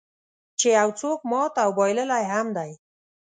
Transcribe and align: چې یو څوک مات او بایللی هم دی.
چې 0.59 0.67
یو 0.79 0.89
څوک 0.99 1.19
مات 1.29 1.53
او 1.63 1.69
بایللی 1.77 2.23
هم 2.33 2.47
دی. 2.57 2.71